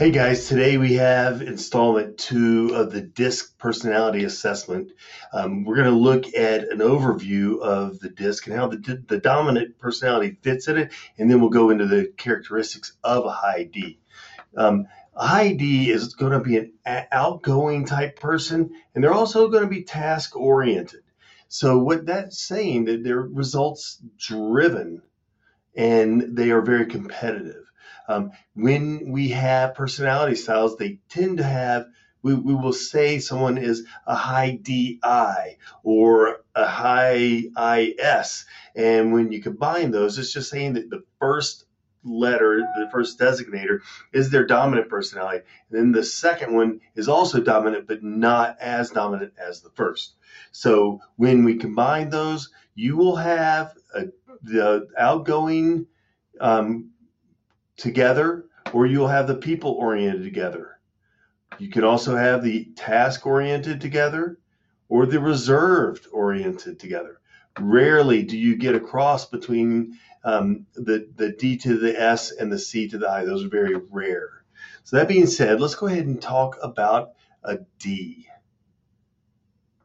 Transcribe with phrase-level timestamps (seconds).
[0.00, 4.92] Hey guys, today we have installment two of the DISC personality assessment.
[5.30, 9.18] Um, we're going to look at an overview of the DISC and how the, the
[9.18, 13.64] dominant personality fits in it, and then we'll go into the characteristics of a high
[13.64, 13.98] D.
[14.56, 19.48] Um, a high D is going to be an outgoing type person, and they're also
[19.48, 21.02] going to be task oriented.
[21.48, 25.02] So what that's saying that they're results driven
[25.76, 27.69] and they are very competitive.
[28.08, 31.86] Um, when we have personality styles, they tend to have,
[32.22, 37.44] we, we will say someone is a high DI or a high
[37.76, 38.44] IS.
[38.74, 41.64] And when you combine those, it's just saying that the first
[42.02, 43.80] letter, the first designator,
[44.12, 45.44] is their dominant personality.
[45.70, 50.14] And then the second one is also dominant, but not as dominant as the first.
[50.52, 54.06] So when we combine those, you will have a,
[54.42, 55.86] the outgoing
[56.40, 56.90] um,
[57.80, 60.78] together, or you'll have the people oriented together.
[61.58, 64.38] You can also have the task oriented together
[64.88, 67.20] or the reserved oriented together.
[67.58, 72.52] Rarely do you get a cross between um, the, the D to the S and
[72.52, 73.24] the C to the I.
[73.24, 74.44] Those are very rare.
[74.84, 78.26] So, that being said, let's go ahead and talk about a D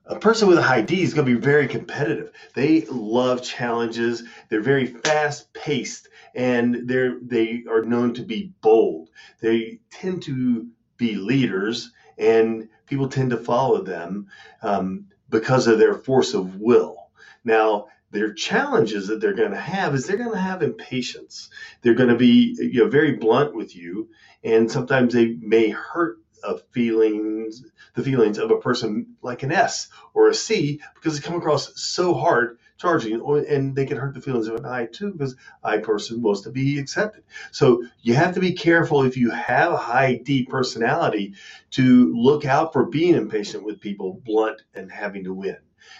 [0.07, 2.31] a person with a high D is going to be very competitive.
[2.53, 4.23] They love challenges.
[4.49, 9.09] They're very fast paced and they're they are known to be bold.
[9.41, 14.27] They tend to be leaders and people tend to follow them
[14.61, 17.09] um, because of their force of will.
[17.43, 21.49] Now, their challenges that they're going to have is they're going to have impatience.
[21.81, 24.09] They're going to be you know very blunt with you,
[24.43, 27.63] and sometimes they may hurt of feelings,
[27.95, 31.71] the feelings of a person like an S or a C because they come across
[31.81, 35.79] so hard charging and they can hurt the feelings of an I too because I
[35.79, 37.23] person wants to be accepted.
[37.51, 41.35] So you have to be careful if you have a high D personality
[41.71, 45.57] to look out for being impatient with people, blunt and having to win.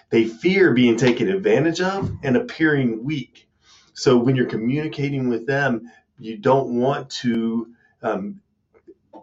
[0.09, 3.49] They fear being taken advantage of and appearing weak.
[3.93, 7.67] So when you're communicating with them, you don't want to
[8.03, 8.41] um,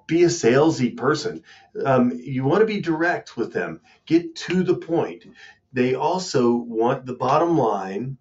[0.07, 1.45] be a salesy person.
[1.85, 3.81] Um, you want to be direct with them.
[4.07, 5.25] Get to the point.
[5.73, 8.19] They also want the bottom line.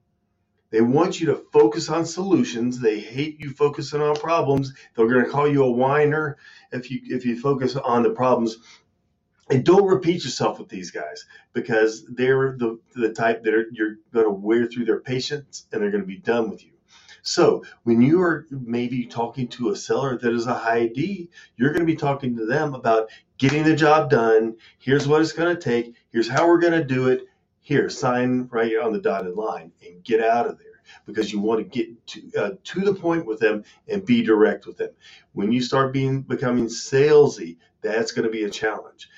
[0.72, 2.80] They want you to focus on solutions.
[2.80, 4.74] They hate you focusing on problems.
[4.96, 6.38] They're going to call you a whiner
[6.72, 8.58] if you if you focus on the problems.
[9.50, 13.98] And don't repeat yourself with these guys because they're the the type that are, you're
[14.14, 16.72] going to wear through their patience and they're going to be done with you.
[17.24, 21.72] So when you are maybe talking to a seller that is a high D, you're
[21.72, 24.58] going to be talking to them about getting the job done.
[24.80, 25.96] Here's what it's going to take.
[26.12, 27.28] Here's how we're going to do it.
[27.60, 31.60] Here, sign right on the dotted line and get out of there because you want
[31.60, 34.90] to get to, uh, to the point with them and be direct with them.
[35.34, 39.10] When you start being becoming salesy, that's going to be a challenge.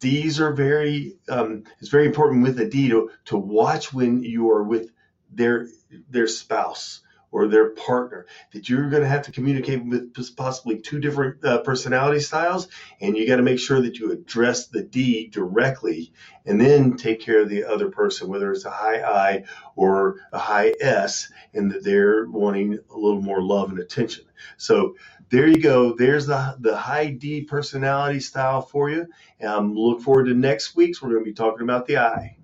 [0.00, 4.50] These are very um, it's very important with a D to, to watch when you
[4.50, 4.90] are with
[5.30, 5.68] their
[6.10, 11.00] their spouse or their partner that you're going to have to communicate with possibly two
[11.00, 12.68] different uh, personality styles
[13.00, 16.12] and you got to make sure that you address the d directly
[16.46, 19.42] and then take care of the other person whether it's a high i
[19.76, 24.24] or a high s and that they're wanting a little more love and attention.
[24.56, 24.96] So
[25.30, 25.94] there you go.
[25.94, 29.06] There's the, the high d personality style for you.
[29.40, 31.00] And um, look forward to next week's.
[31.00, 32.36] We're going to be talking about the i